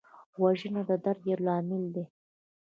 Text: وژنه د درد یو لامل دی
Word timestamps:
وژنه 0.41 0.81
د 0.89 0.91
درد 1.05 1.21
یو 1.31 1.39
لامل 1.47 1.83
دی 1.95 2.05